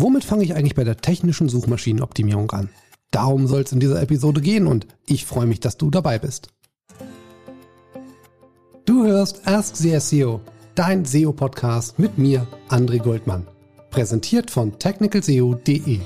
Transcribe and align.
Womit 0.00 0.22
fange 0.22 0.44
ich 0.44 0.54
eigentlich 0.54 0.76
bei 0.76 0.84
der 0.84 0.98
technischen 0.98 1.48
Suchmaschinenoptimierung 1.48 2.52
an? 2.52 2.68
Darum 3.10 3.48
soll 3.48 3.62
es 3.62 3.72
in 3.72 3.80
dieser 3.80 4.00
Episode 4.00 4.40
gehen 4.40 4.68
und 4.68 4.86
ich 5.06 5.26
freue 5.26 5.46
mich, 5.46 5.58
dass 5.58 5.76
du 5.76 5.90
dabei 5.90 6.20
bist. 6.20 6.50
Du 8.84 9.04
hörst 9.04 9.48
Ask 9.48 9.74
the 9.74 9.98
SEO, 9.98 10.40
dein 10.76 11.04
SEO-Podcast 11.04 11.98
mit 11.98 12.16
mir, 12.16 12.46
André 12.68 12.98
Goldmann. 12.98 13.48
Präsentiert 13.90 14.52
von 14.52 14.78
technicalseo.de. 14.78 15.98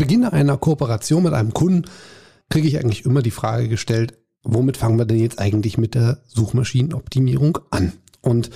Beginn 0.00 0.24
einer 0.24 0.56
Kooperation 0.56 1.24
mit 1.24 1.34
einem 1.34 1.52
Kunden 1.52 1.84
kriege 2.48 2.66
ich 2.66 2.78
eigentlich 2.78 3.04
immer 3.04 3.20
die 3.20 3.30
Frage 3.30 3.68
gestellt, 3.68 4.14
womit 4.42 4.78
fangen 4.78 4.98
wir 4.98 5.04
denn 5.04 5.18
jetzt 5.18 5.38
eigentlich 5.38 5.76
mit 5.76 5.94
der 5.94 6.22
Suchmaschinenoptimierung 6.26 7.58
an? 7.70 7.92
Und 8.22 8.48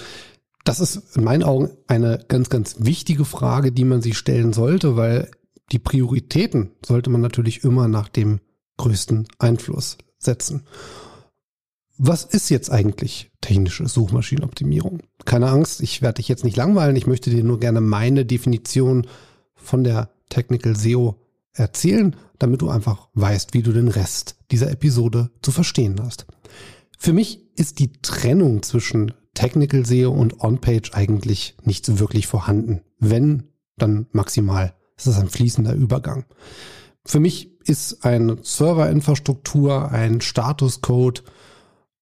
das 0.65 0.81
ist 0.81 1.15
in 1.15 1.23
meinen 1.23 1.43
Augen 1.43 1.71
eine 1.87 2.25
ganz, 2.29 2.49
ganz 2.49 2.77
wichtige 2.79 3.27
Frage, 3.27 3.73
die 3.73 3.85
man 3.85 4.01
sich 4.01 4.17
stellen 4.17 4.55
sollte, 4.55 4.97
weil 4.97 5.31
die 5.71 5.79
Prioritäten 5.79 6.71
sollte 6.85 7.11
man 7.11 7.21
natürlich 7.21 7.63
immer 7.63 7.89
nach 7.89 8.09
dem 8.09 8.41
größten 8.79 9.29
Einfluss 9.39 9.99
setzen. 10.17 10.63
Was 11.99 12.25
ist 12.25 12.49
jetzt 12.49 12.73
eigentlich 12.73 13.33
technische 13.43 13.87
Suchmaschinenoptimierung? 13.87 15.03
Keine 15.27 15.51
Angst, 15.51 15.83
ich 15.83 16.01
werde 16.01 16.17
dich 16.17 16.29
jetzt 16.29 16.45
nicht 16.45 16.57
langweilen. 16.57 16.97
Ich 16.97 17.07
möchte 17.07 17.29
dir 17.29 17.45
nur 17.45 17.61
gerne 17.61 17.83
meine 17.83 18.25
Definition 18.25 19.07
von 19.55 19.85
der 19.85 20.09
Technical 20.31 20.75
SEO 20.75 21.21
erzählen, 21.55 22.17
damit 22.39 22.61
du 22.61 22.69
einfach 22.69 23.09
weißt, 23.15 23.55
wie 23.55 23.63
du 23.63 23.73
den 23.73 23.89
Rest 23.89 24.37
dieser 24.51 24.71
Episode 24.71 25.31
zu 25.41 25.51
verstehen 25.51 26.01
hast. 26.03 26.27
Für 26.99 27.13
mich 27.13 27.47
ist 27.57 27.79
die 27.79 27.93
Trennung 27.93 28.63
zwischen 28.63 29.13
Technical 29.35 29.85
SEO 29.85 30.13
und 30.13 30.41
On-Page 30.41 30.93
eigentlich 30.95 31.57
nicht 31.63 31.85
so 31.85 31.99
wirklich 31.99 32.27
vorhanden. 32.27 32.83
Wenn, 32.99 33.45
dann 33.77 34.07
maximal. 34.13 34.75
Es 34.97 35.07
ist 35.07 35.19
ein 35.19 35.29
fließender 35.29 35.75
Übergang. 35.75 36.25
Für 37.05 37.21
mich 37.21 37.51
ist 37.67 38.05
eine 38.05 38.39
Serverinfrastruktur, 38.43 39.91
ein 39.91 40.21
Statuscode 40.21 41.25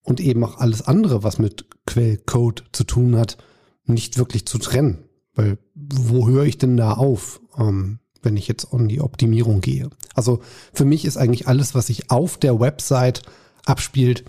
und 0.02 0.20
eben 0.20 0.44
auch 0.44 0.58
alles 0.58 0.82
andere, 0.82 1.24
was 1.24 1.38
mit 1.38 1.66
Quellcode 1.86 2.64
zu 2.72 2.84
tun 2.84 3.16
hat, 3.16 3.38
nicht 3.84 4.18
wirklich 4.18 4.46
zu 4.46 4.58
trennen. 4.58 5.04
Weil 5.34 5.58
wo 5.74 6.28
höre 6.28 6.44
ich 6.44 6.58
denn 6.58 6.76
da 6.76 6.92
auf? 6.92 7.40
Ähm, 7.56 7.98
wenn 8.22 8.36
ich 8.36 8.48
jetzt 8.48 8.72
an 8.72 8.88
die 8.88 9.00
Optimierung 9.00 9.60
gehe. 9.60 9.90
Also 10.14 10.40
für 10.72 10.84
mich 10.84 11.04
ist 11.04 11.16
eigentlich 11.16 11.48
alles, 11.48 11.74
was 11.74 11.88
sich 11.88 12.10
auf 12.10 12.38
der 12.38 12.60
Website 12.60 13.22
abspielt, 13.64 14.24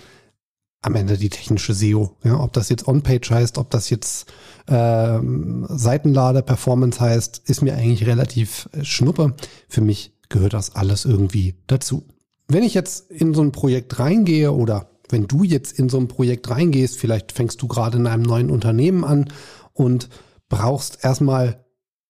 am 0.81 0.95
Ende 0.95 1.17
die 1.17 1.29
technische 1.29 1.73
SEO. 1.73 2.17
Ja, 2.23 2.39
ob 2.39 2.53
das 2.53 2.69
jetzt 2.69 2.87
On-Page 2.87 3.31
heißt, 3.31 3.57
ob 3.57 3.69
das 3.69 3.89
jetzt 3.89 4.31
ähm, 4.67 5.65
Seitenlader-Performance 5.69 6.99
heißt, 6.99 7.43
ist 7.45 7.61
mir 7.61 7.75
eigentlich 7.75 8.05
relativ 8.05 8.69
äh, 8.73 8.83
schnuppe. 8.83 9.33
Für 9.69 9.81
mich 9.81 10.13
gehört 10.29 10.53
das 10.53 10.75
alles 10.75 11.05
irgendwie 11.05 11.55
dazu. 11.67 12.03
Wenn 12.49 12.63
ich 12.63 12.73
jetzt 12.73 13.09
in 13.09 13.33
so 13.33 13.41
ein 13.41 13.53
Projekt 13.53 13.97
reingehe 13.99 14.51
oder 14.51 14.89
wenn 15.09 15.27
du 15.27 15.43
jetzt 15.43 15.79
in 15.79 15.89
so 15.89 15.97
ein 15.99 16.09
Projekt 16.09 16.49
reingehst, 16.49 16.97
vielleicht 16.97 17.31
fängst 17.31 17.61
du 17.61 17.67
gerade 17.67 17.97
in 17.97 18.07
einem 18.07 18.23
neuen 18.23 18.49
Unternehmen 18.49 19.05
an 19.05 19.29
und 19.71 20.09
brauchst 20.49 21.03
erstmal 21.03 21.62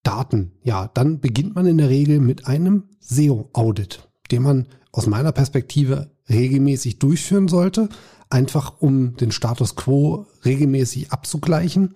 Daten. 0.04 0.52
Ja, 0.64 0.90
dann 0.94 1.20
beginnt 1.20 1.56
man 1.56 1.66
in 1.66 1.78
der 1.78 1.90
Regel 1.90 2.20
mit 2.20 2.48
einem 2.48 2.84
SEO-Audit, 3.00 4.10
den 4.32 4.44
man 4.44 4.68
aus 4.92 5.08
meiner 5.08 5.32
Perspektive 5.32 6.12
regelmäßig 6.30 7.00
durchführen 7.00 7.48
sollte, 7.48 7.90
einfach 8.30 8.76
um 8.80 9.16
den 9.18 9.32
Status 9.32 9.76
quo 9.76 10.28
regelmäßig 10.46 11.12
abzugleichen. 11.12 11.96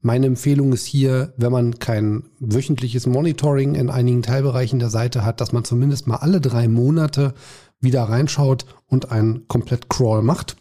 Meine 0.00 0.26
Empfehlung 0.26 0.72
ist 0.72 0.84
hier, 0.84 1.32
wenn 1.38 1.50
man 1.50 1.78
kein 1.78 2.24
wöchentliches 2.38 3.06
Monitoring 3.06 3.74
in 3.74 3.88
einigen 3.88 4.22
Teilbereichen 4.22 4.78
der 4.78 4.90
Seite 4.90 5.24
hat, 5.24 5.40
dass 5.40 5.52
man 5.52 5.64
zumindest 5.64 6.06
mal 6.06 6.16
alle 6.16 6.40
drei 6.42 6.68
Monate 6.68 7.34
wieder 7.80 8.02
reinschaut 8.02 8.66
und 8.86 9.10
einen 9.10 9.48
komplett 9.48 9.88
Crawl 9.88 10.22
macht. 10.22 10.56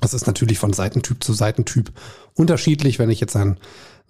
Das 0.00 0.14
ist 0.14 0.26
natürlich 0.26 0.58
von 0.58 0.72
Seitentyp 0.72 1.22
zu 1.22 1.32
Seitentyp 1.32 1.92
unterschiedlich. 2.34 2.98
Wenn 2.98 3.10
ich 3.10 3.20
jetzt 3.20 3.36
ein 3.36 3.58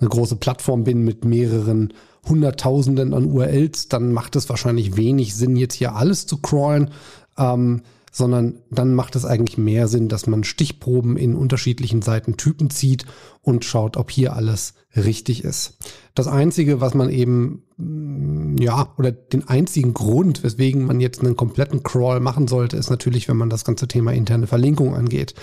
eine 0.00 0.08
große 0.08 0.36
Plattform 0.36 0.84
bin 0.84 1.04
mit 1.04 1.24
mehreren 1.24 1.92
Hunderttausenden 2.28 3.14
an 3.14 3.26
URLs, 3.26 3.88
dann 3.88 4.12
macht 4.12 4.36
es 4.36 4.48
wahrscheinlich 4.48 4.96
wenig 4.96 5.34
Sinn, 5.34 5.56
jetzt 5.56 5.74
hier 5.74 5.94
alles 5.94 6.26
zu 6.26 6.38
crawlen, 6.38 6.90
ähm, 7.38 7.82
sondern 8.12 8.58
dann 8.70 8.94
macht 8.94 9.14
es 9.14 9.24
eigentlich 9.24 9.56
mehr 9.56 9.86
Sinn, 9.86 10.08
dass 10.08 10.26
man 10.26 10.42
Stichproben 10.42 11.16
in 11.16 11.36
unterschiedlichen 11.36 12.02
Seitentypen 12.02 12.68
zieht 12.70 13.06
und 13.42 13.64
schaut, 13.64 13.96
ob 13.96 14.10
hier 14.10 14.34
alles 14.34 14.74
richtig 14.96 15.44
ist. 15.44 15.76
Das 16.14 16.26
Einzige, 16.26 16.80
was 16.80 16.94
man 16.94 17.08
eben, 17.08 17.62
mm, 17.76 18.56
ja, 18.60 18.92
oder 18.98 19.12
den 19.12 19.48
einzigen 19.48 19.94
Grund, 19.94 20.42
weswegen 20.42 20.84
man 20.84 21.00
jetzt 21.00 21.20
einen 21.20 21.36
kompletten 21.36 21.84
Crawl 21.84 22.18
machen 22.18 22.48
sollte, 22.48 22.76
ist 22.76 22.90
natürlich, 22.90 23.28
wenn 23.28 23.36
man 23.36 23.50
das 23.50 23.64
ganze 23.64 23.86
Thema 23.86 24.12
interne 24.12 24.48
Verlinkung 24.48 24.94
angeht. 24.94 25.34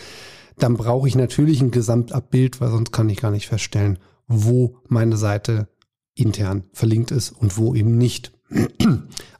Dann 0.60 0.76
brauche 0.76 1.08
ich 1.08 1.16
natürlich 1.16 1.62
ein 1.62 1.72
Gesamtabbild, 1.72 2.60
weil 2.60 2.72
sonst 2.72 2.92
kann 2.92 3.10
ich 3.10 3.22
gar 3.22 3.32
nicht 3.32 3.48
feststellen, 3.48 3.98
wo 4.28 4.78
meine 4.88 5.18
Seite 5.18 5.68
intern 6.16 6.64
verlinkt 6.74 7.12
ist 7.12 7.32
und 7.32 7.58
wo 7.58 7.74
eben 7.74 7.98
nicht. 7.98 8.32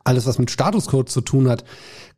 Alles, 0.04 0.26
was 0.26 0.40
mit 0.40 0.52
Statuscode 0.52 1.10
zu 1.10 1.22
tun 1.22 1.50
hat, 1.50 1.66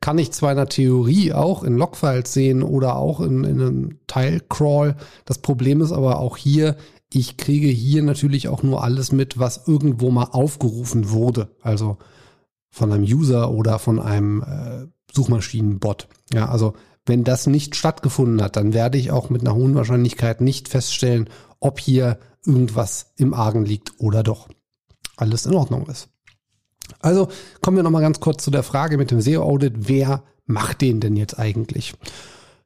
kann 0.01 0.17
ich 0.17 0.31
zwar 0.31 0.51
in 0.51 0.57
der 0.57 0.69
Theorie 0.69 1.33
auch 1.33 1.63
in 1.63 1.75
Logfiles 1.75 2.31
sehen 2.31 2.63
oder 2.63 2.95
auch 2.95 3.19
in, 3.19 3.43
in 3.43 3.61
einem 3.61 3.99
Teilcrawl. 4.07 4.95
Das 5.25 5.39
Problem 5.39 5.81
ist 5.81 5.91
aber 5.91 6.19
auch 6.19 6.37
hier, 6.37 6.75
ich 7.11 7.37
kriege 7.37 7.67
hier 7.67 8.03
natürlich 8.03 8.47
auch 8.47 8.61
nur 8.61 8.83
alles 8.83 9.11
mit, 9.11 9.39
was 9.39 9.67
irgendwo 9.67 10.11
mal 10.11 10.29
aufgerufen 10.31 11.09
wurde. 11.09 11.49
Also 11.61 11.97
von 12.69 12.91
einem 12.91 13.03
User 13.03 13.51
oder 13.51 13.79
von 13.79 13.99
einem 13.99 14.43
äh, 14.43 14.85
Suchmaschinenbot. 15.11 16.07
Ja, 16.31 16.49
also 16.49 16.73
wenn 17.05 17.23
das 17.23 17.47
nicht 17.47 17.75
stattgefunden 17.75 18.41
hat, 18.41 18.55
dann 18.55 18.73
werde 18.73 18.99
ich 18.99 19.09
auch 19.09 19.31
mit 19.31 19.41
einer 19.41 19.55
hohen 19.55 19.73
Wahrscheinlichkeit 19.73 20.41
nicht 20.41 20.69
feststellen, 20.69 21.29
ob 21.59 21.79
hier 21.79 22.19
irgendwas 22.49 23.13
im 23.17 23.33
Argen 23.33 23.65
liegt 23.65 23.93
oder 23.99 24.23
doch 24.23 24.49
alles 25.17 25.45
in 25.45 25.53
Ordnung 25.53 25.87
ist. 25.87 26.09
Also 26.99 27.29
kommen 27.61 27.77
wir 27.77 27.83
nochmal 27.83 28.01
ganz 28.01 28.19
kurz 28.19 28.43
zu 28.43 28.51
der 28.51 28.63
Frage 28.63 28.97
mit 28.97 29.11
dem 29.11 29.21
SEO-Audit. 29.21 29.87
Wer 29.87 30.23
macht 30.45 30.81
den 30.81 30.99
denn 30.99 31.15
jetzt 31.15 31.37
eigentlich? 31.37 31.93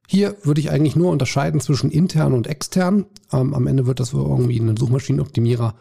Hier 0.07 0.35
würde 0.43 0.61
ich 0.61 0.71
eigentlich 0.71 0.95
nur 0.95 1.11
unterscheiden 1.11 1.59
zwischen 1.59 1.91
intern 1.91 2.33
und 2.33 2.47
extern. 2.47 3.05
Ähm, 3.31 3.53
am 3.53 3.67
Ende 3.67 3.85
wird 3.85 3.99
das 3.99 4.13
irgendwie 4.13 4.59
ein 4.59 4.77
Suchmaschinenoptimierer 4.77 5.75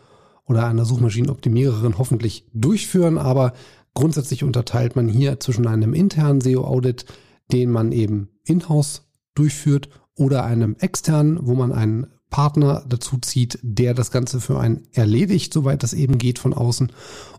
oder 0.47 0.67
eine 0.67 0.85
Suchmaschinenoptimiererin 0.85 1.99
hoffentlich 1.99 2.47
durchführen, 2.53 3.19
aber 3.19 3.53
grundsätzlich 3.95 4.43
unterteilt 4.43 4.97
man 4.97 5.09
hier 5.09 5.39
zwischen 5.39 5.67
einem 5.67 5.95
internen 5.95 6.41
SEO-Audit, 6.41 7.07
den 7.53 7.71
man 7.71 7.93
eben 7.93 8.29
in-house 8.45 9.03
durchführt, 9.35 9.89
oder 10.15 10.45
einem 10.45 10.77
externen, 10.79 11.39
wo 11.43 11.55
man 11.55 11.73
einen 11.73 12.07
Partner 12.33 12.83
dazu 12.89 13.19
zieht, 13.19 13.61
der 13.63 13.95
das 13.95 14.11
Ganze 14.11 14.41
für 14.41 14.59
einen 14.59 14.89
erledigt, 14.93 15.53
soweit 15.53 15.85
das 15.85 15.93
eben 15.93 16.19
geht 16.19 16.41
von 16.41 16.55
außen. 16.55 16.91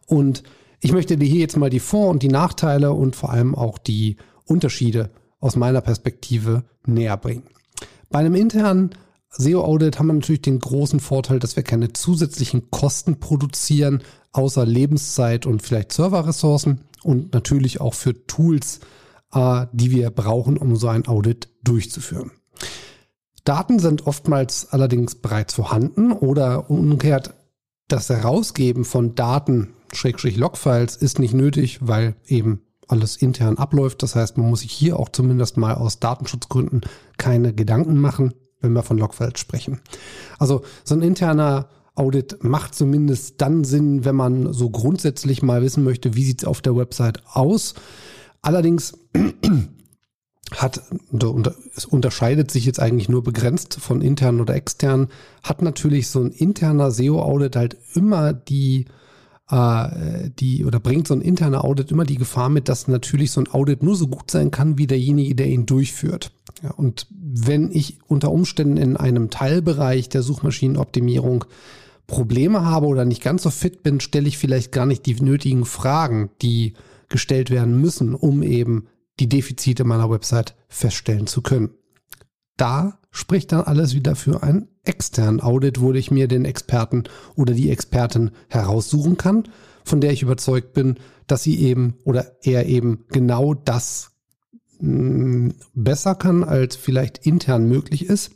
Und 0.05 0.43
ich 0.79 0.93
möchte 0.93 1.17
dir 1.17 1.25
hier 1.25 1.41
jetzt 1.41 1.57
mal 1.57 1.69
die 1.69 1.81
Vor- 1.81 2.09
und 2.09 2.23
die 2.23 2.29
Nachteile 2.29 2.93
und 2.93 3.17
vor 3.17 3.31
allem 3.31 3.55
auch 3.55 3.77
die 3.77 4.17
Unterschiede 4.45 5.09
aus 5.39 5.57
meiner 5.57 5.81
Perspektive 5.81 6.63
näher 6.85 7.17
bringen. 7.17 7.43
Bei 8.09 8.19
einem 8.19 8.35
internen 8.35 8.91
SEO-Audit 9.31 9.97
haben 9.97 10.07
wir 10.07 10.13
natürlich 10.13 10.43
den 10.43 10.59
großen 10.59 10.99
Vorteil, 10.99 11.39
dass 11.39 11.55
wir 11.55 11.63
keine 11.63 11.91
zusätzlichen 11.91 12.69
Kosten 12.69 13.19
produzieren, 13.19 14.03
außer 14.31 14.65
Lebenszeit 14.65 15.45
und 15.45 15.63
vielleicht 15.63 15.91
Serverressourcen 15.91 16.81
und 17.03 17.33
natürlich 17.33 17.81
auch 17.81 17.95
für 17.95 18.27
Tools, 18.27 18.79
äh, 19.33 19.65
die 19.73 19.91
wir 19.91 20.11
brauchen, 20.11 20.57
um 20.57 20.75
so 20.75 20.87
ein 20.87 21.07
Audit 21.07 21.49
durchzuführen. 21.63 22.31
Daten 23.43 23.79
sind 23.79 24.07
oftmals 24.07 24.67
allerdings 24.71 25.15
bereits 25.15 25.53
vorhanden 25.53 26.11
oder 26.11 26.69
umgekehrt 26.69 27.33
das 27.87 28.09
Herausgeben 28.09 28.85
von 28.85 29.15
Daten, 29.15 29.73
Schrägstrich 29.93 30.37
Logfiles, 30.37 30.95
ist 30.95 31.19
nicht 31.19 31.33
nötig, 31.33 31.79
weil 31.81 32.15
eben 32.25 32.61
alles 32.87 33.17
intern 33.17 33.57
abläuft. 33.57 34.01
Das 34.03 34.15
heißt, 34.15 34.37
man 34.37 34.49
muss 34.49 34.61
sich 34.61 34.71
hier 34.71 34.99
auch 34.99 35.09
zumindest 35.09 35.57
mal 35.57 35.75
aus 35.75 35.99
Datenschutzgründen 35.99 36.81
keine 37.17 37.53
Gedanken 37.53 37.99
machen, 37.99 38.33
wenn 38.61 38.73
wir 38.73 38.83
von 38.83 38.97
Logfiles 38.97 39.39
sprechen. 39.39 39.81
Also 40.39 40.63
so 40.83 40.95
ein 40.95 41.01
interner 41.01 41.67
Audit 41.95 42.43
macht 42.43 42.73
zumindest 42.73 43.39
dann 43.41 43.63
Sinn, 43.63 44.05
wenn 44.05 44.15
man 44.15 44.51
so 44.53 44.69
grundsätzlich 44.69 45.43
mal 45.43 45.61
wissen 45.61 45.83
möchte, 45.83 46.15
wie 46.15 46.23
sieht 46.23 46.41
es 46.41 46.47
auf 46.47 46.61
der 46.61 46.75
Website 46.75 47.21
aus. 47.31 47.75
Allerdings 48.41 48.97
hat, 50.55 50.81
es 51.75 51.85
unterscheidet 51.85 52.51
sich 52.51 52.65
jetzt 52.65 52.79
eigentlich 52.79 53.09
nur 53.09 53.23
begrenzt 53.23 53.79
von 53.79 54.01
intern 54.01 54.39
oder 54.39 54.55
extern, 54.55 55.07
hat 55.41 55.61
natürlich 55.61 56.07
so 56.07 56.21
ein 56.21 56.31
interner 56.31 56.91
SEO-Audit 56.91 57.55
halt 57.55 57.77
immer 57.93 58.33
die 58.33 58.85
äh, 59.49 60.29
die 60.39 60.65
oder 60.65 60.79
bringt 60.79 61.07
so 61.07 61.13
ein 61.13 61.21
interner 61.21 61.63
Audit 61.63 61.91
immer 61.91 62.05
die 62.05 62.17
Gefahr 62.17 62.49
mit, 62.49 62.69
dass 62.69 62.87
natürlich 62.87 63.31
so 63.31 63.41
ein 63.41 63.51
Audit 63.51 63.83
nur 63.83 63.95
so 63.95 64.07
gut 64.07 64.31
sein 64.31 64.51
kann 64.51 64.77
wie 64.77 64.87
derjenige, 64.87 65.35
der 65.35 65.47
ihn 65.47 65.65
durchführt. 65.65 66.31
Ja, 66.61 66.71
und 66.71 67.07
wenn 67.11 67.71
ich 67.71 67.99
unter 68.07 68.31
Umständen 68.31 68.77
in 68.77 68.95
einem 68.97 69.29
Teilbereich 69.29 70.09
der 70.09 70.23
Suchmaschinenoptimierung 70.23 71.45
Probleme 72.07 72.65
habe 72.65 72.87
oder 72.87 73.05
nicht 73.05 73.21
ganz 73.21 73.43
so 73.43 73.49
fit 73.49 73.83
bin, 73.83 73.99
stelle 73.99 74.27
ich 74.27 74.37
vielleicht 74.37 74.71
gar 74.71 74.85
nicht 74.85 75.05
die 75.05 75.15
nötigen 75.21 75.65
Fragen, 75.65 76.29
die 76.41 76.73
gestellt 77.09 77.49
werden 77.49 77.79
müssen, 77.79 78.15
um 78.15 78.43
eben 78.43 78.87
die 79.19 79.29
Defizite 79.29 79.83
meiner 79.83 80.09
Website 80.09 80.55
feststellen 80.67 81.27
zu 81.27 81.41
können. 81.41 81.71
Da 82.57 82.99
spricht 83.11 83.51
dann 83.51 83.61
alles 83.61 83.93
wieder 83.93 84.15
für 84.15 84.43
einen 84.43 84.67
externen 84.83 85.39
Audit, 85.39 85.79
wo 85.79 85.93
ich 85.93 86.11
mir 86.11 86.27
den 86.27 86.45
Experten 86.45 87.03
oder 87.35 87.53
die 87.53 87.69
Expertin 87.69 88.31
heraussuchen 88.47 89.17
kann, 89.17 89.49
von 89.83 90.01
der 90.01 90.11
ich 90.11 90.23
überzeugt 90.23 90.73
bin, 90.73 90.97
dass 91.27 91.43
sie 91.43 91.59
eben 91.59 91.95
oder 92.03 92.37
er 92.41 92.65
eben 92.65 93.05
genau 93.09 93.53
das 93.53 94.11
mh, 94.79 94.89
mm, 94.89 95.53
besser 95.73 96.15
kann, 96.15 96.43
als 96.43 96.75
vielleicht 96.75 97.19
intern 97.19 97.67
möglich 97.67 98.05
ist. 98.05 98.31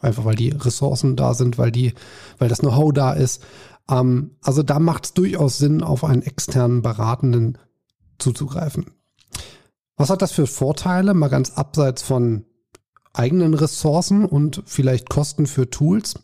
Einfach 0.00 0.24
weil 0.24 0.36
die 0.36 0.50
Ressourcen 0.50 1.16
da 1.16 1.32
sind, 1.32 1.56
weil 1.56 1.72
die, 1.72 1.94
weil 2.38 2.48
das 2.48 2.58
Know-how 2.58 2.92
da 2.92 3.12
ist. 3.12 3.42
Ähm, 3.90 4.32
also 4.42 4.62
da 4.62 4.78
macht 4.78 5.06
es 5.06 5.14
durchaus 5.14 5.58
Sinn, 5.58 5.82
auf 5.82 6.04
einen 6.04 6.22
externen 6.22 6.82
Beratenden 6.82 7.56
zuzugreifen. 8.18 8.86
Was 9.98 10.10
hat 10.10 10.22
das 10.22 10.32
für 10.32 10.46
Vorteile? 10.46 11.12
Mal 11.12 11.28
ganz 11.28 11.50
abseits 11.50 12.02
von 12.02 12.44
eigenen 13.12 13.54
Ressourcen 13.54 14.24
und 14.24 14.62
vielleicht 14.64 15.10
Kosten 15.10 15.46
für 15.46 15.68
Tools, 15.68 16.14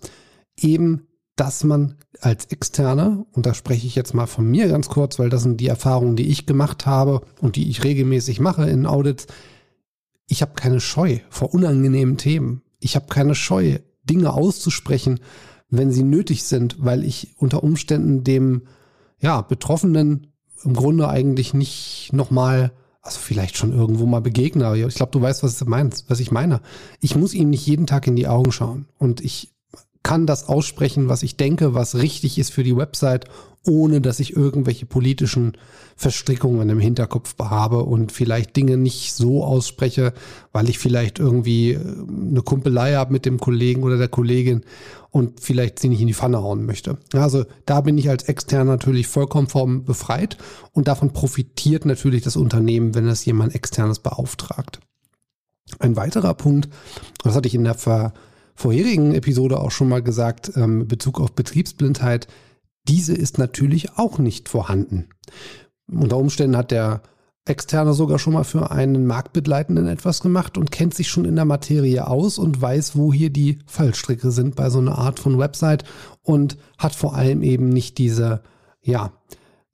eben, 0.56 1.08
dass 1.34 1.64
man 1.64 1.96
als 2.20 2.46
Externe, 2.46 3.26
und 3.32 3.46
da 3.46 3.54
spreche 3.54 3.88
ich 3.88 3.96
jetzt 3.96 4.14
mal 4.14 4.26
von 4.26 4.48
mir 4.48 4.68
ganz 4.68 4.88
kurz, 4.88 5.18
weil 5.18 5.28
das 5.28 5.42
sind 5.42 5.60
die 5.60 5.66
Erfahrungen, 5.66 6.14
die 6.14 6.28
ich 6.28 6.46
gemacht 6.46 6.86
habe 6.86 7.22
und 7.40 7.56
die 7.56 7.68
ich 7.68 7.82
regelmäßig 7.82 8.38
mache 8.38 8.70
in 8.70 8.86
Audits, 8.86 9.26
ich 10.28 10.40
habe 10.40 10.54
keine 10.54 10.80
Scheu 10.80 11.18
vor 11.28 11.52
unangenehmen 11.52 12.16
Themen. 12.16 12.62
Ich 12.78 12.94
habe 12.94 13.06
keine 13.06 13.34
Scheu, 13.34 13.78
Dinge 14.04 14.32
auszusprechen, 14.32 15.20
wenn 15.68 15.90
sie 15.90 16.04
nötig 16.04 16.44
sind, 16.44 16.76
weil 16.78 17.04
ich 17.04 17.34
unter 17.38 17.64
Umständen 17.64 18.22
dem 18.22 18.62
ja, 19.18 19.42
Betroffenen 19.42 20.32
im 20.62 20.74
Grunde 20.74 21.08
eigentlich 21.08 21.52
nicht 21.52 22.10
nochmal 22.12 22.72
also 23.04 23.20
vielleicht 23.20 23.58
schon 23.58 23.72
irgendwo 23.72 24.06
mal 24.06 24.22
begegne, 24.22 24.66
aber 24.66 24.76
ich 24.76 24.94
glaube, 24.94 25.12
du 25.12 25.20
weißt, 25.20 25.42
was, 25.42 25.58
du 25.58 25.66
meinst, 25.66 26.08
was 26.08 26.20
ich 26.20 26.30
meine. 26.30 26.62
Ich 27.00 27.14
muss 27.14 27.34
ihm 27.34 27.50
nicht 27.50 27.66
jeden 27.66 27.86
Tag 27.86 28.06
in 28.06 28.16
die 28.16 28.26
Augen 28.26 28.50
schauen 28.50 28.86
und 28.98 29.20
ich 29.20 29.53
kann 30.04 30.26
das 30.26 30.48
aussprechen, 30.48 31.08
was 31.08 31.24
ich 31.24 31.36
denke, 31.36 31.74
was 31.74 31.96
richtig 31.96 32.38
ist 32.38 32.52
für 32.52 32.62
die 32.62 32.76
Website, 32.76 33.24
ohne 33.66 34.02
dass 34.02 34.20
ich 34.20 34.36
irgendwelche 34.36 34.84
politischen 34.84 35.56
Verstrickungen 35.96 36.68
im 36.68 36.78
Hinterkopf 36.78 37.34
habe 37.38 37.84
und 37.84 38.12
vielleicht 38.12 38.54
Dinge 38.54 38.76
nicht 38.76 39.14
so 39.14 39.42
ausspreche, 39.42 40.12
weil 40.52 40.68
ich 40.68 40.78
vielleicht 40.78 41.18
irgendwie 41.18 41.72
äh, 41.72 41.78
eine 41.78 42.42
Kumpelei 42.42 42.94
habe 42.94 43.12
mit 43.12 43.24
dem 43.24 43.40
Kollegen 43.40 43.82
oder 43.82 43.96
der 43.96 44.08
Kollegin 44.08 44.62
und 45.10 45.40
vielleicht 45.40 45.78
sie 45.78 45.88
nicht 45.88 46.02
in 46.02 46.08
die 46.08 46.14
Pfanne 46.14 46.42
hauen 46.42 46.66
möchte. 46.66 46.98
Also 47.14 47.46
da 47.64 47.80
bin 47.80 47.96
ich 47.96 48.10
als 48.10 48.24
extern 48.24 48.66
natürlich 48.66 49.06
vollkommen 49.06 49.48
vom 49.48 49.84
befreit 49.84 50.36
und 50.72 50.86
davon 50.86 51.14
profitiert 51.14 51.86
natürlich 51.86 52.22
das 52.22 52.36
Unternehmen, 52.36 52.94
wenn 52.94 53.08
es 53.08 53.24
jemand 53.24 53.54
externes 53.54 54.00
beauftragt. 54.00 54.80
Ein 55.78 55.96
weiterer 55.96 56.34
Punkt, 56.34 56.68
das 57.22 57.34
hatte 57.34 57.48
ich 57.48 57.54
in 57.54 57.64
der 57.64 57.74
Ver 57.74 58.12
vorherigen 58.54 59.14
Episode 59.14 59.60
auch 59.60 59.70
schon 59.70 59.88
mal 59.88 60.02
gesagt, 60.02 60.52
ähm, 60.56 60.86
Bezug 60.86 61.20
auf 61.20 61.32
Betriebsblindheit, 61.32 62.28
diese 62.86 63.14
ist 63.14 63.38
natürlich 63.38 63.96
auch 63.96 64.18
nicht 64.18 64.48
vorhanden. 64.48 65.08
Unter 65.90 66.18
Umständen 66.18 66.56
hat 66.56 66.70
der 66.70 67.02
Externe 67.46 67.92
sogar 67.92 68.18
schon 68.18 68.32
mal 68.32 68.44
für 68.44 68.70
einen 68.70 69.06
Marktbegleitenden 69.06 69.86
etwas 69.86 70.22
gemacht 70.22 70.56
und 70.56 70.70
kennt 70.70 70.94
sich 70.94 71.08
schon 71.08 71.26
in 71.26 71.36
der 71.36 71.44
Materie 71.44 72.06
aus 72.06 72.38
und 72.38 72.60
weiß, 72.60 72.96
wo 72.96 73.12
hier 73.12 73.28
die 73.28 73.58
Fallstricke 73.66 74.30
sind 74.30 74.56
bei 74.56 74.70
so 74.70 74.78
einer 74.78 74.96
Art 74.96 75.20
von 75.20 75.38
Website 75.38 75.84
und 76.22 76.56
hat 76.78 76.94
vor 76.94 77.14
allem 77.14 77.42
eben 77.42 77.68
nicht 77.68 77.98
diese, 77.98 78.42
ja, 78.82 79.12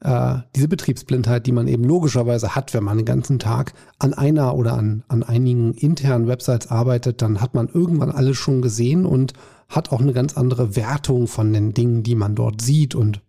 äh, 0.00 0.38
diese 0.56 0.68
Betriebsblindheit, 0.68 1.46
die 1.46 1.52
man 1.52 1.68
eben 1.68 1.84
logischerweise 1.84 2.54
hat, 2.54 2.72
wenn 2.74 2.84
man 2.84 2.96
den 2.96 3.06
ganzen 3.06 3.38
Tag 3.38 3.74
an 3.98 4.14
einer 4.14 4.54
oder 4.54 4.74
an, 4.74 5.04
an 5.08 5.22
einigen 5.22 5.74
internen 5.74 6.26
Websites 6.26 6.70
arbeitet, 6.70 7.22
dann 7.22 7.40
hat 7.40 7.54
man 7.54 7.68
irgendwann 7.68 8.10
alles 8.10 8.36
schon 8.36 8.62
gesehen 8.62 9.04
und 9.04 9.34
hat 9.68 9.92
auch 9.92 10.00
eine 10.00 10.12
ganz 10.12 10.36
andere 10.36 10.74
Wertung 10.74 11.26
von 11.26 11.52
den 11.52 11.74
Dingen, 11.74 12.02
die 12.02 12.14
man 12.14 12.34
dort 12.34 12.62
sieht 12.62 12.94
und 12.94 13.22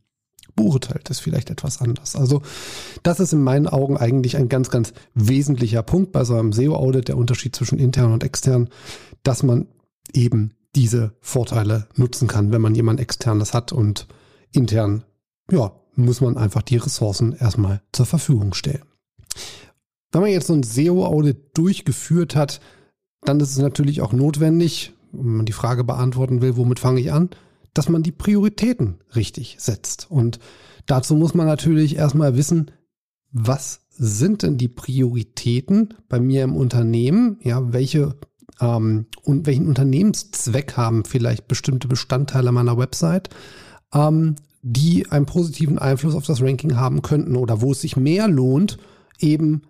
beurteilt 0.55 1.09
es 1.09 1.19
vielleicht 1.19 1.49
etwas 1.49 1.81
anders. 1.81 2.15
Also 2.15 2.41
das 3.03 3.19
ist 3.19 3.33
in 3.33 3.41
meinen 3.41 3.67
Augen 3.67 3.97
eigentlich 3.97 4.37
ein 4.37 4.49
ganz, 4.49 4.69
ganz 4.69 4.93
wesentlicher 5.13 5.83
Punkt 5.83 6.11
bei 6.11 6.23
so 6.23 6.35
einem 6.35 6.53
SEO-Audit, 6.53 7.07
der 7.07 7.17
Unterschied 7.17 7.55
zwischen 7.55 7.79
intern 7.79 8.11
und 8.11 8.23
extern, 8.23 8.69
dass 9.23 9.43
man 9.43 9.67
eben 10.13 10.55
diese 10.75 11.13
Vorteile 11.19 11.87
nutzen 11.95 12.27
kann, 12.27 12.51
wenn 12.51 12.61
man 12.61 12.75
jemand 12.75 12.99
externes 12.99 13.53
hat 13.53 13.71
und 13.71 14.07
intern, 14.51 15.03
ja, 15.51 15.73
muss 15.95 16.21
man 16.21 16.37
einfach 16.37 16.61
die 16.61 16.77
Ressourcen 16.77 17.33
erstmal 17.33 17.81
zur 17.91 18.05
Verfügung 18.05 18.53
stellen. 18.53 18.83
Wenn 20.11 20.21
man 20.21 20.31
jetzt 20.31 20.47
so 20.47 20.53
ein 20.53 20.63
SEO-Audit 20.63 21.57
durchgeführt 21.57 22.35
hat, 22.35 22.59
dann 23.23 23.39
ist 23.39 23.51
es 23.51 23.57
natürlich 23.57 24.01
auch 24.01 24.13
notwendig, 24.13 24.93
wenn 25.11 25.37
man 25.37 25.45
die 25.45 25.51
Frage 25.53 25.83
beantworten 25.83 26.41
will, 26.41 26.57
womit 26.57 26.79
fange 26.79 26.99
ich 26.99 27.11
an, 27.11 27.29
dass 27.73 27.89
man 27.89 28.03
die 28.03 28.11
Prioritäten 28.11 28.99
richtig 29.15 29.57
setzt. 29.59 30.09
Und 30.09 30.39
dazu 30.85 31.15
muss 31.15 31.33
man 31.33 31.47
natürlich 31.47 31.95
erstmal 31.95 32.35
wissen, 32.35 32.71
was 33.31 33.81
sind 33.89 34.43
denn 34.43 34.57
die 34.57 34.67
Prioritäten 34.67 35.93
bei 36.09 36.19
mir 36.19 36.43
im 36.43 36.55
Unternehmen? 36.55 37.37
Ja, 37.41 37.71
welche 37.71 38.15
ähm, 38.59 39.07
und 39.23 39.45
welchen 39.45 39.67
Unternehmenszweck 39.67 40.75
haben 40.75 41.05
vielleicht 41.05 41.47
bestimmte 41.47 41.87
Bestandteile 41.87 42.51
meiner 42.51 42.77
Website? 42.77 43.29
Ähm, 43.93 44.35
die 44.61 45.09
einen 45.09 45.25
positiven 45.25 45.79
Einfluss 45.79 46.15
auf 46.15 46.25
das 46.25 46.41
Ranking 46.41 46.75
haben 46.75 47.01
könnten 47.01 47.35
oder 47.35 47.61
wo 47.61 47.71
es 47.71 47.81
sich 47.81 47.97
mehr 47.97 48.27
lohnt, 48.27 48.77
eben 49.19 49.63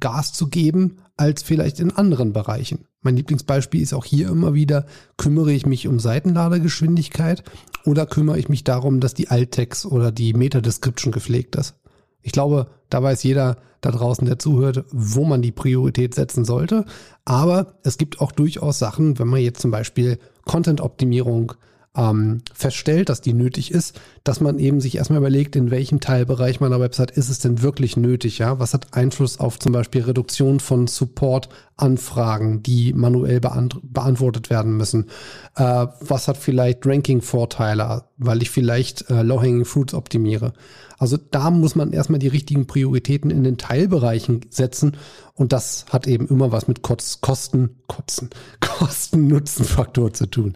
Gas 0.00 0.32
zu 0.32 0.48
geben 0.48 0.96
als 1.16 1.42
vielleicht 1.42 1.78
in 1.78 1.92
anderen 1.92 2.32
Bereichen. 2.32 2.86
Mein 3.00 3.16
Lieblingsbeispiel 3.16 3.82
ist 3.82 3.92
auch 3.92 4.04
hier 4.04 4.28
immer 4.28 4.54
wieder, 4.54 4.86
kümmere 5.16 5.52
ich 5.52 5.66
mich 5.66 5.86
um 5.86 6.00
Seitenladegeschwindigkeit 6.00 7.44
oder 7.84 8.06
kümmere 8.06 8.38
ich 8.38 8.48
mich 8.48 8.64
darum, 8.64 8.98
dass 8.98 9.14
die 9.14 9.28
Alttext 9.28 9.86
oder 9.86 10.10
die 10.10 10.32
Meta-Description 10.32 11.12
gepflegt 11.12 11.54
ist. 11.56 11.76
Ich 12.22 12.32
glaube, 12.32 12.68
da 12.88 13.02
weiß 13.02 13.22
jeder 13.22 13.58
da 13.82 13.90
draußen, 13.90 14.24
der 14.24 14.38
zuhört, 14.38 14.84
wo 14.90 15.24
man 15.24 15.42
die 15.42 15.52
Priorität 15.52 16.14
setzen 16.14 16.46
sollte. 16.46 16.86
Aber 17.26 17.74
es 17.82 17.98
gibt 17.98 18.20
auch 18.20 18.32
durchaus 18.32 18.78
Sachen, 18.78 19.18
wenn 19.18 19.28
man 19.28 19.40
jetzt 19.40 19.60
zum 19.60 19.70
Beispiel 19.70 20.18
Content-Optimierung 20.46 21.52
ähm, 21.96 22.42
feststellt, 22.52 23.08
dass 23.08 23.20
die 23.20 23.34
nötig 23.34 23.70
ist, 23.70 24.00
dass 24.24 24.40
man 24.40 24.58
eben 24.58 24.80
sich 24.80 24.96
erstmal 24.96 25.18
überlegt, 25.18 25.54
in 25.56 25.70
welchem 25.70 26.00
Teilbereich 26.00 26.60
meiner 26.60 26.80
Website 26.80 27.12
ist 27.12 27.28
es 27.28 27.38
denn 27.38 27.62
wirklich 27.62 27.96
nötig, 27.96 28.38
ja? 28.38 28.58
Was 28.58 28.74
hat 28.74 28.94
Einfluss 28.94 29.38
auf 29.38 29.58
zum 29.58 29.72
Beispiel 29.72 30.02
Reduktion 30.02 30.60
von 30.60 30.88
Support-Anfragen, 31.74 32.62
die 32.62 32.92
manuell 32.92 33.40
beant 33.40 33.80
beantwortet 33.82 34.50
werden 34.50 34.76
müssen? 34.76 35.06
Äh, 35.56 35.86
was 36.00 36.28
hat 36.28 36.36
vielleicht 36.36 36.86
Ranking-Vorteile, 36.86 38.04
weil 38.16 38.42
ich 38.42 38.50
vielleicht 38.50 39.10
äh, 39.10 39.22
Low-Hanging 39.22 39.64
Fruits 39.64 39.94
optimiere? 39.94 40.52
Also 40.98 41.16
da 41.16 41.50
muss 41.50 41.74
man 41.74 41.92
erstmal 41.92 42.20
die 42.20 42.28
richtigen 42.28 42.66
Prioritäten 42.66 43.30
in 43.30 43.42
den 43.42 43.58
Teilbereichen 43.58 44.42
setzen 44.48 44.96
und 45.34 45.52
das 45.52 45.86
hat 45.90 46.06
eben 46.06 46.28
immer 46.28 46.52
was 46.52 46.68
mit 46.68 46.82
Kosten, 46.82 47.76
Kotzen, 47.88 48.30
Kosten-Nutzen-Faktor 48.60 50.12
zu 50.12 50.26
tun. 50.26 50.54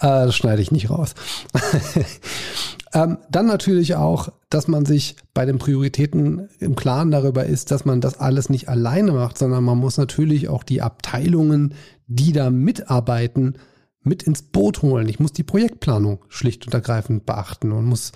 Äh, 0.00 0.26
das 0.26 0.36
schneide 0.36 0.62
ich 0.62 0.72
nicht 0.72 0.90
raus. 0.90 1.14
ähm, 2.92 3.18
dann 3.30 3.46
natürlich 3.46 3.94
auch, 3.96 4.30
dass 4.50 4.68
man 4.68 4.86
sich 4.86 5.16
bei 5.34 5.44
den 5.44 5.58
Prioritäten 5.58 6.48
im 6.58 6.74
Klaren 6.74 7.10
darüber 7.10 7.44
ist, 7.44 7.70
dass 7.70 7.84
man 7.84 8.00
das 8.00 8.18
alles 8.18 8.48
nicht 8.48 8.68
alleine 8.68 9.12
macht, 9.12 9.38
sondern 9.38 9.64
man 9.64 9.78
muss 9.78 9.98
natürlich 9.98 10.48
auch 10.48 10.62
die 10.62 10.82
Abteilungen, 10.82 11.74
die 12.06 12.32
da 12.32 12.50
mitarbeiten, 12.50 13.58
mit 14.02 14.22
ins 14.22 14.42
Boot 14.42 14.82
holen. 14.82 15.08
Ich 15.08 15.20
muss 15.20 15.32
die 15.32 15.42
Projektplanung 15.42 16.24
schlicht 16.28 16.66
und 16.66 16.72
ergreifend 16.72 17.26
beachten 17.26 17.72
und 17.72 17.84
muss 17.84 18.12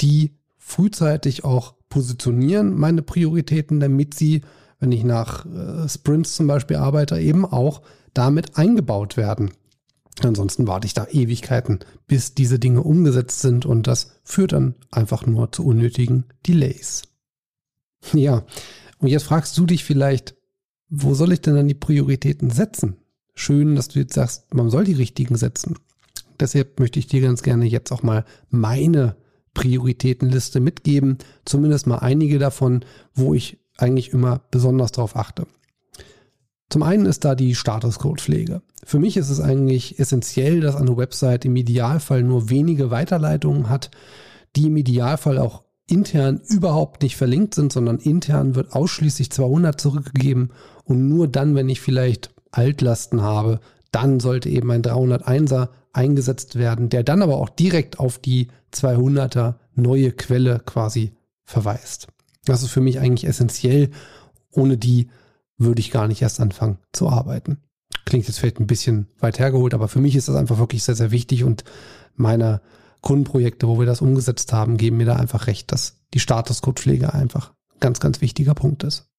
die 0.00 0.38
frühzeitig 0.56 1.44
auch 1.44 1.74
positionieren, 1.90 2.74
meine 2.74 3.02
Prioritäten, 3.02 3.80
damit 3.80 4.14
sie 4.14 4.40
wenn 4.84 4.92
ich 4.92 5.04
nach 5.04 5.46
äh, 5.46 5.88
Sprints 5.88 6.36
zum 6.36 6.46
Beispiel 6.46 6.76
arbeite, 6.76 7.18
eben 7.18 7.46
auch 7.46 7.80
damit 8.12 8.58
eingebaut 8.58 9.16
werden. 9.16 9.50
Ansonsten 10.22 10.66
warte 10.66 10.86
ich 10.86 10.94
da 10.94 11.06
Ewigkeiten, 11.06 11.80
bis 12.06 12.34
diese 12.34 12.58
Dinge 12.58 12.82
umgesetzt 12.82 13.40
sind 13.40 13.66
und 13.66 13.86
das 13.86 14.12
führt 14.22 14.52
dann 14.52 14.76
einfach 14.90 15.26
nur 15.26 15.50
zu 15.50 15.64
unnötigen 15.64 16.24
Delays. 16.46 17.02
Ja, 18.12 18.44
und 18.98 19.08
jetzt 19.08 19.24
fragst 19.24 19.58
du 19.58 19.66
dich 19.66 19.84
vielleicht, 19.84 20.36
wo 20.88 21.14
soll 21.14 21.32
ich 21.32 21.40
denn 21.40 21.56
dann 21.56 21.68
die 21.68 21.74
Prioritäten 21.74 22.50
setzen? 22.50 22.96
Schön, 23.34 23.74
dass 23.74 23.88
du 23.88 23.98
jetzt 23.98 24.14
sagst, 24.14 24.54
man 24.54 24.70
soll 24.70 24.84
die 24.84 24.92
richtigen 24.92 25.36
setzen. 25.36 25.76
Deshalb 26.38 26.78
möchte 26.78 26.98
ich 26.98 27.06
dir 27.06 27.20
ganz 27.20 27.42
gerne 27.42 27.64
jetzt 27.64 27.90
auch 27.90 28.02
mal 28.02 28.24
meine 28.50 29.16
Prioritätenliste 29.54 30.60
mitgeben. 30.60 31.18
Zumindest 31.44 31.86
mal 31.86 31.98
einige 31.98 32.38
davon, 32.38 32.84
wo 33.14 33.34
ich 33.34 33.58
eigentlich 33.76 34.12
immer 34.12 34.42
besonders 34.50 34.92
darauf 34.92 35.16
achte. 35.16 35.46
Zum 36.74 36.82
einen 36.82 37.06
ist 37.06 37.24
da 37.24 37.36
die 37.36 37.54
Statuscode-Pflege. 37.54 38.60
Für 38.82 38.98
mich 38.98 39.16
ist 39.16 39.30
es 39.30 39.38
eigentlich 39.38 40.00
essentiell, 40.00 40.60
dass 40.60 40.74
eine 40.74 40.96
Website 40.96 41.44
im 41.44 41.54
Idealfall 41.54 42.24
nur 42.24 42.50
wenige 42.50 42.90
Weiterleitungen 42.90 43.68
hat, 43.68 43.92
die 44.56 44.66
im 44.66 44.76
Idealfall 44.76 45.38
auch 45.38 45.62
intern 45.86 46.40
überhaupt 46.48 47.02
nicht 47.02 47.16
verlinkt 47.16 47.54
sind, 47.54 47.72
sondern 47.72 47.98
intern 47.98 48.56
wird 48.56 48.72
ausschließlich 48.72 49.30
200 49.30 49.80
zurückgegeben 49.80 50.50
und 50.82 51.08
nur 51.08 51.28
dann, 51.28 51.54
wenn 51.54 51.68
ich 51.68 51.80
vielleicht 51.80 52.34
Altlasten 52.50 53.22
habe, 53.22 53.60
dann 53.92 54.18
sollte 54.18 54.48
eben 54.48 54.72
ein 54.72 54.82
301er 54.82 55.68
eingesetzt 55.92 56.56
werden, 56.56 56.88
der 56.88 57.04
dann 57.04 57.22
aber 57.22 57.36
auch 57.36 57.50
direkt 57.50 58.00
auf 58.00 58.18
die 58.18 58.48
200er 58.72 59.54
neue 59.76 60.10
Quelle 60.10 60.60
quasi 60.66 61.12
verweist. 61.44 62.08
Das 62.46 62.64
ist 62.64 62.70
für 62.70 62.80
mich 62.80 62.98
eigentlich 62.98 63.28
essentiell. 63.28 63.90
Ohne 64.50 64.76
die 64.76 65.06
würde 65.58 65.80
ich 65.80 65.90
gar 65.90 66.08
nicht 66.08 66.22
erst 66.22 66.40
anfangen 66.40 66.78
zu 66.92 67.08
arbeiten. 67.08 67.58
Klingt 68.04 68.26
jetzt 68.26 68.38
vielleicht 68.38 68.60
ein 68.60 68.66
bisschen 68.66 69.08
weit 69.18 69.38
hergeholt, 69.38 69.74
aber 69.74 69.88
für 69.88 70.00
mich 70.00 70.16
ist 70.16 70.28
das 70.28 70.36
einfach 70.36 70.58
wirklich 70.58 70.82
sehr, 70.82 70.94
sehr 70.94 71.10
wichtig 71.10 71.44
und 71.44 71.64
meine 72.16 72.60
Kundenprojekte, 73.00 73.68
wo 73.68 73.78
wir 73.78 73.86
das 73.86 74.00
umgesetzt 74.00 74.52
haben, 74.52 74.76
geben 74.76 74.96
mir 74.96 75.06
da 75.06 75.16
einfach 75.16 75.46
recht, 75.46 75.72
dass 75.72 75.96
die 76.14 76.20
Statuscode-Pflege 76.20 77.12
einfach 77.12 77.52
ganz, 77.80 78.00
ganz 78.00 78.20
wichtiger 78.20 78.54
Punkt 78.54 78.82
ist. 78.82 79.10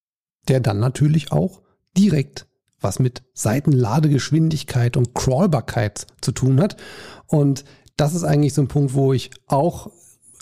Der 0.48 0.60
dann 0.60 0.80
natürlich 0.80 1.32
auch 1.32 1.62
direkt 1.96 2.46
was 2.80 2.98
mit 2.98 3.22
Seitenladegeschwindigkeit 3.34 4.96
und 4.96 5.14
Crawlbarkeit 5.14 6.06
zu 6.20 6.32
tun 6.32 6.60
hat. 6.60 6.76
Und 7.26 7.64
das 7.96 8.14
ist 8.14 8.24
eigentlich 8.24 8.54
so 8.54 8.62
ein 8.62 8.68
Punkt, 8.68 8.94
wo 8.94 9.12
ich 9.12 9.30
auch 9.46 9.90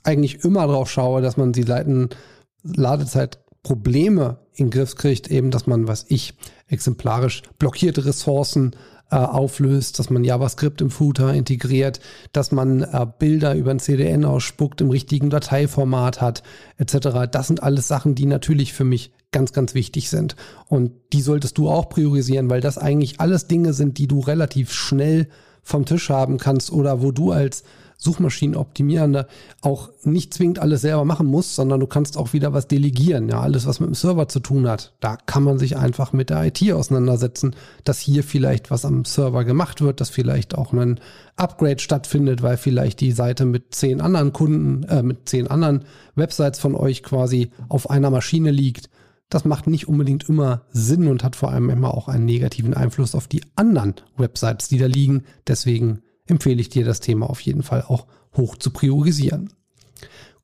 eigentlich 0.02 0.44
immer 0.44 0.66
drauf 0.66 0.90
schaue, 0.90 1.22
dass 1.22 1.36
man 1.36 1.52
die 1.52 1.62
Seitenladezeit 1.62 3.38
Probleme 3.62 4.43
in 4.54 4.66
den 4.66 4.70
Griff 4.70 4.96
kriegt, 4.96 5.30
eben, 5.30 5.50
dass 5.50 5.66
man, 5.66 5.88
was 5.88 6.06
ich, 6.08 6.34
exemplarisch 6.68 7.42
blockierte 7.58 8.04
Ressourcen 8.06 8.74
äh, 9.10 9.16
auflöst, 9.16 9.98
dass 9.98 10.10
man 10.10 10.24
JavaScript 10.24 10.80
im 10.80 10.90
Footer 10.90 11.34
integriert, 11.34 12.00
dass 12.32 12.52
man 12.52 12.82
äh, 12.82 13.06
Bilder 13.18 13.54
über 13.54 13.70
ein 13.70 13.78
CDN 13.78 14.24
ausspuckt, 14.24 14.80
im 14.80 14.90
richtigen 14.90 15.30
Dateiformat 15.30 16.20
hat, 16.20 16.42
etc. 16.78 17.28
Das 17.30 17.48
sind 17.48 17.62
alles 17.62 17.86
Sachen, 17.86 18.14
die 18.14 18.26
natürlich 18.26 18.72
für 18.72 18.84
mich 18.84 19.12
ganz, 19.30 19.52
ganz 19.52 19.74
wichtig 19.74 20.10
sind. 20.10 20.36
Und 20.68 20.92
die 21.12 21.20
solltest 21.20 21.58
du 21.58 21.68
auch 21.68 21.88
priorisieren, 21.88 22.48
weil 22.50 22.60
das 22.60 22.78
eigentlich 22.78 23.20
alles 23.20 23.46
Dinge 23.46 23.72
sind, 23.72 23.98
die 23.98 24.06
du 24.06 24.20
relativ 24.20 24.72
schnell 24.72 25.28
vom 25.62 25.84
Tisch 25.84 26.08
haben 26.10 26.38
kannst 26.38 26.70
oder 26.70 27.02
wo 27.02 27.10
du 27.10 27.32
als 27.32 27.64
Suchmaschinenoptimierender 27.96 29.26
auch 29.62 29.90
nicht 30.02 30.34
zwingend 30.34 30.58
alles 30.58 30.82
selber 30.82 31.04
machen 31.04 31.26
musst, 31.26 31.54
sondern 31.54 31.80
du 31.80 31.86
kannst 31.86 32.16
auch 32.16 32.32
wieder 32.32 32.52
was 32.52 32.68
delegieren. 32.68 33.28
Ja, 33.28 33.40
alles, 33.40 33.66
was 33.66 33.80
mit 33.80 33.88
dem 33.88 33.94
Server 33.94 34.28
zu 34.28 34.40
tun 34.40 34.68
hat, 34.68 34.94
da 35.00 35.16
kann 35.16 35.42
man 35.42 35.58
sich 35.58 35.76
einfach 35.76 36.12
mit 36.12 36.30
der 36.30 36.44
IT 36.44 36.72
auseinandersetzen, 36.72 37.56
dass 37.84 38.00
hier 38.00 38.24
vielleicht 38.24 38.70
was 38.70 38.84
am 38.84 39.04
Server 39.04 39.44
gemacht 39.44 39.80
wird, 39.80 40.00
dass 40.00 40.10
vielleicht 40.10 40.54
auch 40.54 40.72
ein 40.72 41.00
Upgrade 41.36 41.80
stattfindet, 41.80 42.42
weil 42.42 42.56
vielleicht 42.56 43.00
die 43.00 43.12
Seite 43.12 43.44
mit 43.44 43.74
zehn 43.74 44.00
anderen 44.00 44.32
Kunden, 44.32 44.84
äh, 44.84 45.02
mit 45.02 45.28
zehn 45.28 45.48
anderen 45.48 45.84
Websites 46.14 46.58
von 46.58 46.74
euch 46.74 47.02
quasi 47.02 47.50
auf 47.68 47.90
einer 47.90 48.10
Maschine 48.10 48.50
liegt. 48.50 48.88
Das 49.30 49.44
macht 49.44 49.66
nicht 49.66 49.88
unbedingt 49.88 50.28
immer 50.28 50.62
Sinn 50.70 51.08
und 51.08 51.24
hat 51.24 51.34
vor 51.34 51.50
allem 51.50 51.70
immer 51.70 51.94
auch 51.94 52.08
einen 52.08 52.26
negativen 52.26 52.74
Einfluss 52.74 53.14
auf 53.14 53.26
die 53.26 53.42
anderen 53.56 53.94
Websites, 54.16 54.68
die 54.68 54.78
da 54.78 54.86
liegen. 54.86 55.24
Deswegen 55.48 56.02
empfehle 56.26 56.60
ich 56.60 56.68
dir 56.68 56.84
das 56.84 57.00
Thema 57.00 57.28
auf 57.28 57.40
jeden 57.40 57.62
Fall 57.62 57.82
auch 57.82 58.06
hoch 58.36 58.56
zu 58.56 58.70
priorisieren. 58.70 59.52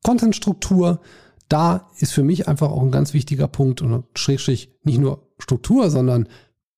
Contentstruktur, 0.03 1.01
da 1.49 1.89
ist 1.99 2.13
für 2.13 2.23
mich 2.23 2.47
einfach 2.47 2.71
auch 2.71 2.81
ein 2.81 2.91
ganz 2.91 3.13
wichtiger 3.13 3.47
Punkt 3.47 3.81
und 3.81 4.05
schrägstrich 4.15 4.71
nicht 4.83 4.99
nur 4.99 5.27
Struktur, 5.37 5.89
sondern 5.89 6.27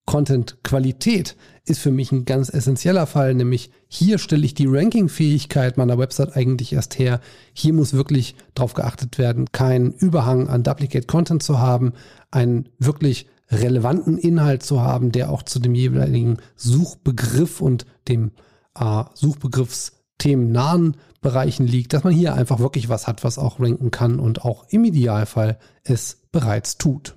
Content-Qualität 0.05 1.37
ist 1.65 1.79
für 1.79 1.91
mich 1.91 2.11
ein 2.11 2.25
ganz 2.25 2.49
essentieller 2.49 3.07
Fall, 3.07 3.35
nämlich 3.35 3.71
hier 3.87 4.17
stelle 4.17 4.45
ich 4.45 4.53
die 4.53 4.67
Ranking-Fähigkeit 4.67 5.77
meiner 5.77 5.97
Website 5.97 6.35
eigentlich 6.35 6.73
erst 6.73 6.99
her. 6.99 7.21
Hier 7.53 7.71
muss 7.71 7.93
wirklich 7.93 8.35
darauf 8.53 8.73
geachtet 8.73 9.17
werden, 9.17 9.51
keinen 9.53 9.93
Überhang 9.93 10.49
an 10.49 10.63
Duplicate 10.63 11.07
Content 11.07 11.41
zu 11.41 11.59
haben, 11.59 11.93
einen 12.31 12.67
wirklich 12.79 13.27
relevanten 13.49 14.17
Inhalt 14.17 14.63
zu 14.63 14.81
haben, 14.81 15.13
der 15.13 15.29
auch 15.29 15.43
zu 15.43 15.59
dem 15.59 15.75
jeweiligen 15.75 16.37
Suchbegriff 16.57 17.61
und 17.61 17.85
dem 18.09 18.31
äh, 18.75 19.03
Suchbegriffsthemen 19.13 20.51
nahen 20.51 20.97
Bereichen 21.21 21.65
liegt, 21.65 21.93
dass 21.93 22.03
man 22.03 22.13
hier 22.13 22.33
einfach 22.33 22.59
wirklich 22.59 22.89
was 22.89 23.07
hat, 23.07 23.23
was 23.23 23.37
auch 23.37 23.59
ranken 23.59 23.91
kann 23.91 24.19
und 24.19 24.43
auch 24.43 24.65
im 24.69 24.83
Idealfall 24.83 25.57
es 25.83 26.21
bereits 26.31 26.77
tut. 26.77 27.15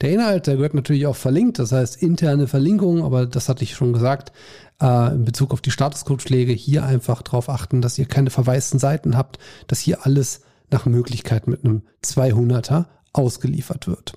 Der 0.00 0.12
Inhalt, 0.12 0.46
der 0.46 0.56
gehört 0.56 0.74
natürlich 0.74 1.08
auch 1.08 1.16
verlinkt, 1.16 1.58
das 1.58 1.72
heißt 1.72 2.00
interne 2.00 2.46
Verlinkungen, 2.46 3.02
aber 3.02 3.26
das 3.26 3.48
hatte 3.48 3.64
ich 3.64 3.74
schon 3.74 3.92
gesagt, 3.92 4.32
äh, 4.80 5.12
in 5.12 5.24
Bezug 5.24 5.52
auf 5.52 5.60
die 5.60 5.72
Statuscode-Pflege 5.72 6.52
hier 6.52 6.84
einfach 6.84 7.20
darauf 7.22 7.48
achten, 7.48 7.82
dass 7.82 7.98
ihr 7.98 8.06
keine 8.06 8.30
verwaisten 8.30 8.78
Seiten 8.78 9.16
habt, 9.16 9.38
dass 9.66 9.80
hier 9.80 10.06
alles 10.06 10.42
nach 10.70 10.86
Möglichkeit 10.86 11.48
mit 11.48 11.64
einem 11.64 11.82
200er 12.04 12.86
ausgeliefert 13.12 13.88
wird. 13.88 14.12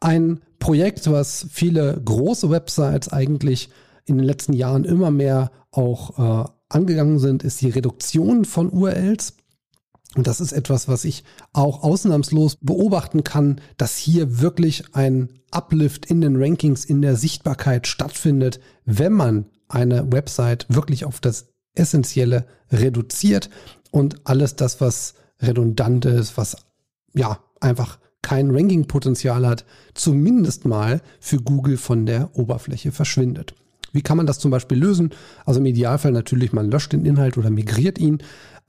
Ein 0.00 0.40
Projekt, 0.58 1.10
was 1.10 1.46
viele 1.50 2.00
große 2.04 2.50
Websites 2.50 3.08
eigentlich 3.08 3.70
in 4.08 4.18
den 4.18 4.26
letzten 4.26 4.52
Jahren 4.52 4.84
immer 4.84 5.10
mehr 5.10 5.50
auch 5.70 6.18
äh, 6.46 6.48
angegangen 6.68 7.18
sind, 7.18 7.42
ist 7.42 7.60
die 7.60 7.70
Reduktion 7.70 8.44
von 8.44 8.70
URLs. 8.70 9.34
Und 10.14 10.26
das 10.26 10.40
ist 10.40 10.52
etwas, 10.52 10.88
was 10.88 11.04
ich 11.04 11.24
auch 11.52 11.82
ausnahmslos 11.82 12.56
beobachten 12.56 13.24
kann, 13.24 13.60
dass 13.76 13.96
hier 13.96 14.40
wirklich 14.40 14.94
ein 14.94 15.28
Uplift 15.50 16.06
in 16.06 16.20
den 16.20 16.36
Rankings, 16.36 16.84
in 16.84 17.02
der 17.02 17.16
Sichtbarkeit 17.16 17.86
stattfindet, 17.86 18.60
wenn 18.84 19.12
man 19.12 19.46
eine 19.68 20.10
Website 20.10 20.66
wirklich 20.68 21.04
auf 21.04 21.20
das 21.20 21.48
Essentielle 21.74 22.46
reduziert 22.72 23.50
und 23.90 24.26
alles 24.26 24.56
das, 24.56 24.80
was 24.80 25.14
redundant 25.40 26.04
ist, 26.04 26.36
was 26.36 26.56
ja 27.14 27.38
einfach 27.60 27.98
kein 28.22 28.50
Ranking-Potenzial 28.50 29.46
hat, 29.46 29.64
zumindest 29.94 30.64
mal 30.64 31.00
für 31.20 31.38
Google 31.38 31.76
von 31.76 32.06
der 32.06 32.36
Oberfläche 32.36 32.92
verschwindet. 32.92 33.54
Wie 33.92 34.02
kann 34.02 34.16
man 34.16 34.26
das 34.26 34.38
zum 34.38 34.50
Beispiel 34.50 34.78
lösen? 34.78 35.10
Also 35.44 35.60
im 35.60 35.66
Idealfall 35.66 36.12
natürlich, 36.12 36.52
man 36.52 36.70
löscht 36.70 36.92
den 36.92 37.04
Inhalt 37.04 37.38
oder 37.38 37.50
migriert 37.50 37.98
ihn. 37.98 38.18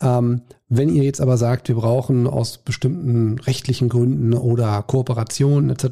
Ähm, 0.01 0.41
wenn 0.67 0.89
ihr 0.89 1.03
jetzt 1.03 1.21
aber 1.21 1.37
sagt, 1.37 1.67
wir 1.67 1.75
brauchen 1.75 2.27
aus 2.27 2.59
bestimmten 2.59 3.39
rechtlichen 3.39 3.89
Gründen 3.89 4.33
oder 4.33 4.81
Kooperationen 4.83 5.69
etc. 5.69 5.85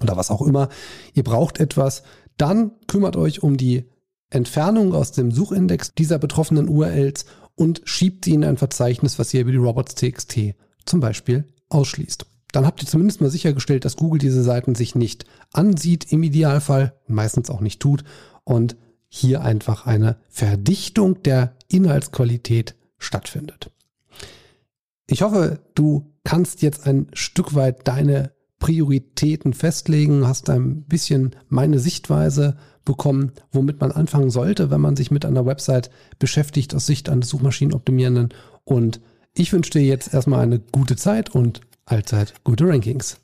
oder 0.00 0.16
was 0.16 0.30
auch 0.30 0.42
immer, 0.42 0.68
ihr 1.14 1.24
braucht 1.24 1.58
etwas, 1.58 2.02
dann 2.36 2.72
kümmert 2.86 3.16
euch 3.16 3.42
um 3.42 3.56
die 3.56 3.90
Entfernung 4.30 4.94
aus 4.94 5.12
dem 5.12 5.30
Suchindex 5.30 5.94
dieser 5.94 6.18
betroffenen 6.18 6.68
URLs 6.68 7.26
und 7.54 7.82
schiebt 7.84 8.24
sie 8.24 8.34
in 8.34 8.44
ein 8.44 8.56
Verzeichnis, 8.56 9.18
was 9.18 9.34
ihr 9.34 9.42
über 9.42 9.52
die 9.52 9.58
robots.txt 9.58 10.54
zum 10.86 11.00
Beispiel 11.00 11.44
ausschließt 11.68 12.31
dann 12.52 12.66
habt 12.66 12.82
ihr 12.82 12.88
zumindest 12.88 13.20
mal 13.20 13.30
sichergestellt, 13.30 13.84
dass 13.84 13.96
Google 13.96 14.18
diese 14.18 14.42
Seiten 14.42 14.74
sich 14.74 14.94
nicht 14.94 15.24
ansieht 15.52 16.12
im 16.12 16.22
Idealfall, 16.22 16.94
meistens 17.06 17.50
auch 17.50 17.60
nicht 17.60 17.80
tut 17.80 18.04
und 18.44 18.76
hier 19.08 19.42
einfach 19.42 19.86
eine 19.86 20.16
Verdichtung 20.28 21.22
der 21.22 21.56
Inhaltsqualität 21.68 22.76
stattfindet. 22.98 23.70
Ich 25.06 25.22
hoffe, 25.22 25.60
du 25.74 26.14
kannst 26.24 26.62
jetzt 26.62 26.86
ein 26.86 27.08
Stück 27.12 27.54
weit 27.54 27.86
deine 27.88 28.32
Prioritäten 28.58 29.54
festlegen, 29.54 30.26
hast 30.26 30.48
ein 30.48 30.84
bisschen 30.84 31.34
meine 31.48 31.78
Sichtweise 31.78 32.56
bekommen, 32.84 33.32
womit 33.50 33.80
man 33.80 33.92
anfangen 33.92 34.30
sollte, 34.30 34.70
wenn 34.70 34.80
man 34.80 34.96
sich 34.96 35.10
mit 35.10 35.24
einer 35.24 35.46
Website 35.46 35.90
beschäftigt 36.18 36.74
aus 36.74 36.86
Sicht 36.86 37.08
eines 37.08 37.28
Suchmaschinenoptimierenden. 37.28 38.28
Und 38.64 39.00
ich 39.34 39.52
wünsche 39.52 39.72
dir 39.72 39.82
jetzt 39.82 40.14
erstmal 40.14 40.40
eine 40.40 40.60
gute 40.60 40.96
Zeit 40.96 41.34
und 41.34 41.60
allzeit 41.86 42.34
gute 42.44 42.66
Rankings. 42.66 43.18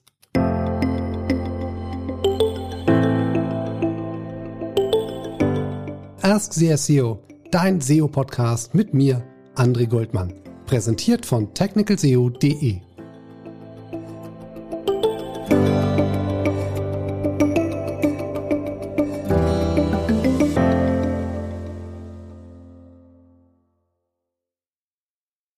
Ask 6.22 6.52
the 6.52 6.76
SEO, 6.76 7.22
dein 7.50 7.80
SEO-Podcast 7.80 8.74
mit 8.74 8.92
mir, 8.92 9.22
André 9.54 9.86
Goldmann. 9.86 10.34
Präsentiert 10.66 11.24
von 11.24 11.54
technicalseo.de. 11.54 12.88